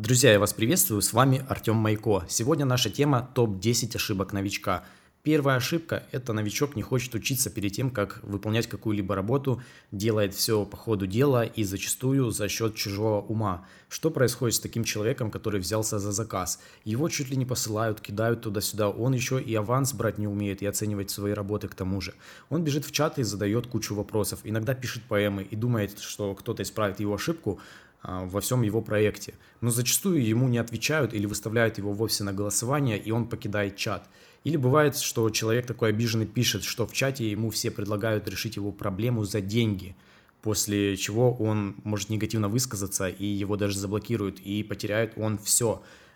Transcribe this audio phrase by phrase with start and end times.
[0.00, 2.22] Друзья, я вас приветствую, с вами Артем Майко.
[2.28, 4.84] Сегодня наша тема топ-10 ошибок новичка.
[5.24, 10.64] Первая ошибка– это новичок не хочет учиться перед тем, как выполнять какую-либо работу, делает все
[10.64, 13.66] по ходу дела и зачастую за счет чужого ума.
[13.88, 16.60] Что происходит с таким человеком, который взялся за заказ?
[16.84, 20.66] Его чуть ли не посылают, кидают туда-сюда, он еще и аванс брать не умеет и
[20.66, 22.14] оценивать свои работы к тому же.
[22.50, 26.62] Он бежит в чат и задает кучу вопросов, иногда пишет поэмы и думает, что кто-то
[26.62, 27.58] исправит его ошибку,
[28.02, 29.34] во всем его проекте.
[29.60, 34.08] Но зачастую ему не отвечают или выставляют его вовсе на голосование, и он покидает чат.
[34.44, 38.72] Или бывает, что человек такой обиженный пишет, что в чате ему все предлагают решить его
[38.72, 39.96] проблему за деньги,
[40.42, 46.07] после чего он может негативно высказаться, и его даже заблокируют, и потеряет он все– а,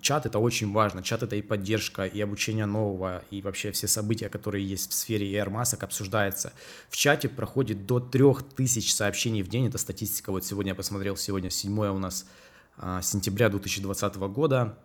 [0.00, 1.02] чат это очень важно.
[1.02, 5.30] Чат это и поддержка, и обучение нового, и вообще все события, которые есть в сфере
[5.32, 6.52] AR-масок, обсуждается.
[6.88, 9.66] В чате проходит до 3000 сообщений в день.
[9.66, 10.32] Это статистика.
[10.32, 12.26] Вот сегодня я посмотрел, сегодня 7 у нас
[12.78, 14.76] а, сентября 2020 года.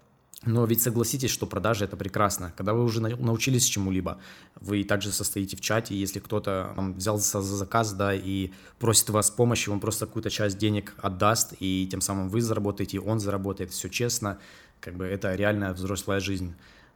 [0.43, 2.53] Но ведь согласитесь, что продажи это прекрасно.
[2.55, 4.19] Когда вы уже научились чему-либо,
[4.59, 9.69] вы также состоите в чате, если кто-то взялся за заказ, да, и просит вас помощи,
[9.69, 14.37] он просто какую-то часть денег отдаст, и тем самым вы заработаете, он заработает, все честно,
[14.85, 16.53] как бы это реальная взрослая жизнь.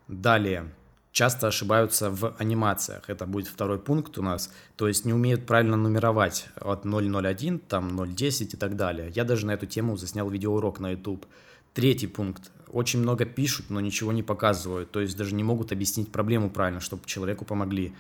[0.08, 0.72] Далее,
[1.12, 3.10] часто ошибаются в анимациях.
[3.10, 4.54] Это будет второй пункт у нас.
[4.76, 9.12] То есть не умеют правильно нумеровать от 001, там 010 и так далее.
[9.16, 11.26] Я даже на эту тему заснял видеоурок на YouTube.
[11.74, 12.52] Третий пункт.
[12.72, 14.92] Очень много пишут, но ничего не показывают.
[14.92, 17.96] То есть даже не могут объяснить проблему правильно, чтобы человеку помогли.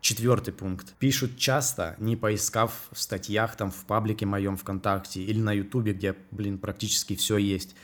[0.00, 0.94] Четвертый пункт.
[0.98, 6.16] Пишут часто, не поискав в статьях, там, в паблике моем ВКонтакте или на Ютубе, где,
[6.30, 7.76] блин, практически все есть.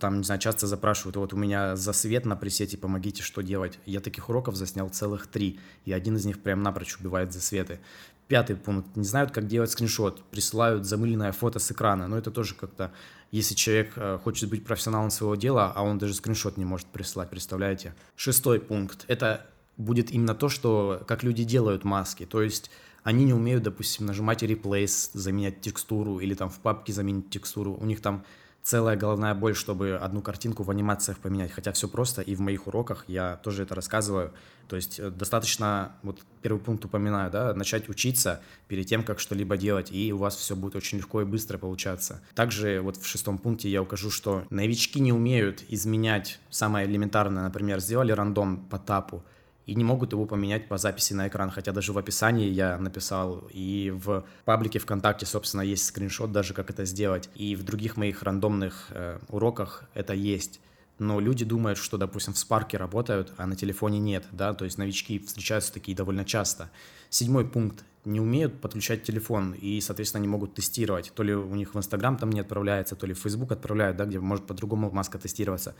[0.00, 3.78] Там, не знаю, часто запрашивают, вот у меня за свет на пресете, помогите, что делать.
[3.86, 7.78] Я таких уроков заснял целых три, и один из них прям напрочь убивает засветы.
[8.26, 8.94] Пятый пункт.
[8.96, 10.22] Не знают, как делать скриншот.
[10.30, 12.06] Присылают замыленное фото с экрана.
[12.06, 12.92] Но это тоже как-то,
[13.32, 17.28] если человек э, хочет быть профессионалом своего дела, а он даже скриншот не может прислать,
[17.28, 17.92] представляете?
[18.14, 19.04] Шестой пункт.
[19.08, 19.46] Это
[19.80, 22.26] будет именно то, что как люди делают маски.
[22.26, 22.70] То есть
[23.02, 27.74] они не умеют, допустим, нажимать replace, заменять текстуру или там в папке заменить текстуру.
[27.74, 28.24] У них там
[28.62, 31.50] целая головная боль, чтобы одну картинку в анимациях поменять.
[31.50, 34.32] Хотя все просто, и в моих уроках я тоже это рассказываю.
[34.68, 39.56] То есть э, достаточно, вот первый пункт упоминаю, да, начать учиться перед тем, как что-либо
[39.56, 42.20] делать, и у вас все будет очень легко и быстро получаться.
[42.34, 47.80] Также вот в шестом пункте я укажу, что новички не умеют изменять самое элементарное, например,
[47.80, 49.24] сделали рандом по тапу,
[49.66, 53.48] и не могут его поменять по записи на экран, хотя даже в описании я написал,
[53.52, 58.22] и в паблике ВКонтакте, собственно, есть скриншот даже, как это сделать, и в других моих
[58.22, 60.60] рандомных э, уроках это есть.
[60.98, 64.76] Но люди думают, что, допустим, в Spark работают, а на телефоне нет, да, то есть
[64.76, 66.70] новички встречаются такие довольно часто.
[67.08, 71.12] Седьмой пункт не умеют подключать телефон и, соответственно, не могут тестировать.
[71.14, 74.06] То ли у них в Инстаграм там не отправляется, то ли в Фейсбук отправляют, да,
[74.06, 75.74] где может по-другому маска тестироваться,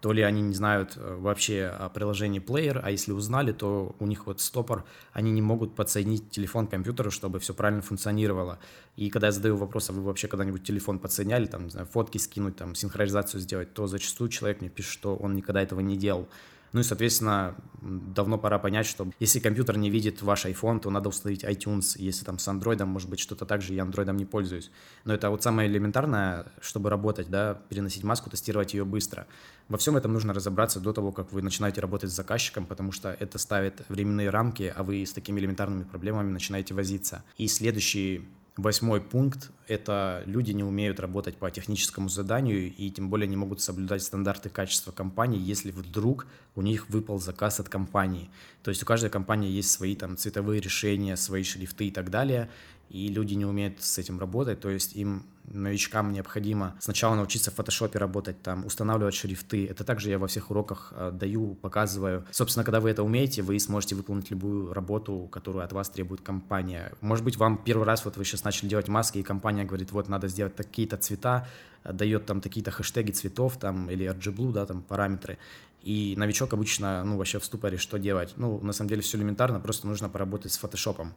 [0.00, 4.06] то ли они не знают э, вообще о приложении Player, а если узнали, то у
[4.06, 8.60] них вот стопор, они не могут подсоединить телефон к компьютеру, чтобы все правильно функционировало.
[8.94, 12.18] И когда я задаю вопрос, а вы вообще когда-нибудь телефон подсоединяли, там, не знаю, фотки
[12.18, 16.28] скинуть, там, синхронизацию сделать, то зачастую человек мне пишет, что он никогда этого не делал.
[16.74, 21.08] Ну и, соответственно, давно пора понять, что если компьютер не видит ваш iPhone, то надо
[21.08, 21.94] установить iTunes.
[21.96, 24.72] Если там с Android, может быть, что-то так же, я Android не пользуюсь.
[25.04, 29.28] Но это вот самое элементарное, чтобы работать, да, переносить маску, тестировать ее быстро.
[29.68, 33.16] Во всем этом нужно разобраться до того, как вы начинаете работать с заказчиком, потому что
[33.20, 37.22] это ставит временные рамки, а вы с такими элементарными проблемами начинаете возиться.
[37.38, 43.26] И следующий Восьмой пункт– это люди не умеют работать по техническому заданию и тем более
[43.26, 48.30] не могут соблюдать стандарты качества компании, если вдруг у них выпал заказ от компании.
[48.62, 52.48] То есть у каждой компании есть свои там цветовые решения, свои шрифты и так далее,
[52.90, 57.54] и люди не умеют с этим работать, то есть им новичкам необходимо сначала научиться в
[57.54, 59.66] фотошопе работать, там, устанавливать шрифты.
[59.66, 62.24] Это также я во всех уроках э, даю, показываю.
[62.30, 66.92] Собственно, когда вы это умеете, вы сможете выполнить любую работу, которую от вас требует компания.
[67.00, 70.08] Может быть, вам первый раз, вот вы сейчас начали делать маски, и компания говорит, вот,
[70.08, 71.46] надо сделать такие-то цвета,
[71.84, 75.38] дает там какие-то хэштеги цветов там или RGBLue, да, там параметры.
[75.84, 78.32] И новичок обычно, ну, вообще в ступоре, что делать?
[78.36, 81.12] Ну, на самом деле все элементарно, просто нужно поработать с фотошопом.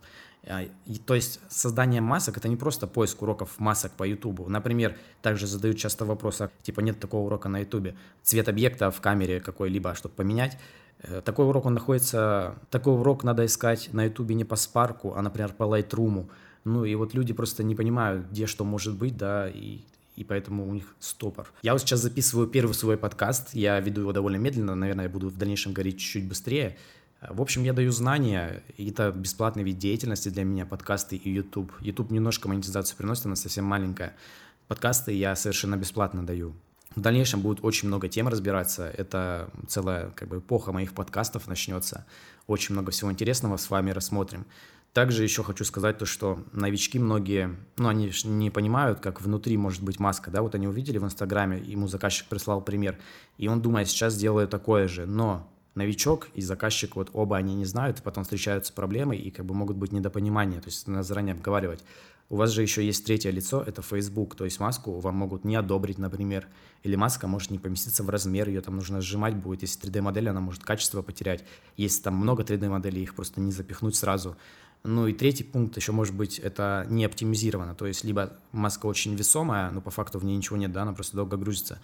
[0.45, 0.63] А,
[1.05, 4.49] то есть создание масок— это не просто поиск уроков масок по YouTube.
[4.49, 7.95] Например, также задают часто вопрос, а, типа нет такого урока на YouTube.
[8.23, 10.57] Цвет объекта в камере какой-либо, чтобы поменять.
[10.99, 12.55] Э, такой урок, он находится...
[12.69, 16.29] Такой урок надо искать на YouTube не по Spark, а, например, по Lightroom.
[16.65, 19.79] Ну и вот люди просто не понимают, где что может быть, да, и
[20.17, 21.47] и поэтому у них стопор.
[21.61, 25.29] Я вот сейчас записываю первый свой подкаст, я веду его довольно медленно, наверное, я буду
[25.29, 26.77] в дальнейшем говорить чуть-чуть быстрее.
[27.21, 31.71] В общем, я даю знания, и это бесплатный вид деятельности для меня, подкасты и YouTube.
[31.79, 34.15] YouTube немножко монетизацию приносит, она совсем маленькая.
[34.67, 36.53] Подкасты я совершенно бесплатно даю.
[36.95, 38.89] В дальнейшем будет очень много тем разбираться.
[38.89, 42.05] Это целая как бы эпоха моих подкастов начнется.
[42.47, 44.45] Очень много всего интересного с вами рассмотрим.
[44.93, 49.83] Также еще хочу сказать то, что новички многие, ну, они не понимают, как внутри может
[49.83, 52.97] быть маска, да, вот они увидели в Инстаграме, ему заказчик прислал пример,
[53.37, 57.65] и он думает, сейчас сделаю такое же, но новичок и заказчик, вот оба они не
[57.65, 61.83] знают, потом встречаются проблемы и как бы могут быть недопонимания, то есть надо заранее обговаривать.
[62.29, 65.55] У вас же еще есть третье лицо, это Facebook, то есть маску вам могут не
[65.55, 66.47] одобрить, например,
[66.83, 70.41] или маска может не поместиться в размер, ее там нужно сжимать будет, если 3D-модель, она
[70.41, 71.45] может качество потерять,
[71.77, 74.35] если там много 3D-моделей, их просто не запихнуть сразу,
[74.83, 79.15] ну и третий пункт еще может быть это не оптимизировано, то есть либо маска очень
[79.15, 81.79] весомая, но по факту в ней ничего нет, да, она просто долго грузится,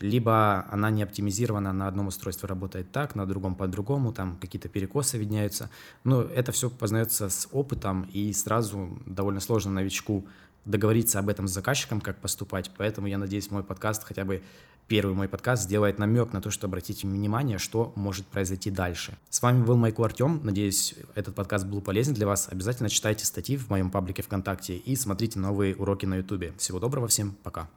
[0.00, 5.18] либо она не оптимизирована, на одном устройстве работает так, на другом по-другому, там какие-то перекосы
[5.18, 5.70] видняются.
[6.02, 10.26] Но это все познается с опытом, и сразу довольно сложно новичку
[10.64, 12.70] договориться об этом с заказчиком, как поступать.
[12.76, 14.42] Поэтому я надеюсь, мой подкаст, хотя бы
[14.88, 19.16] первый мой подкаст, сделает намек на то, что обратите внимание, что может произойти дальше.
[19.30, 20.40] С вами был Майку Артем.
[20.42, 22.48] Надеюсь, этот подкаст был полезен для вас.
[22.50, 26.52] Обязательно читайте статьи в моем паблике ВКонтакте и смотрите новые уроки на Ютубе.
[26.58, 27.68] Всего доброго всем, пока.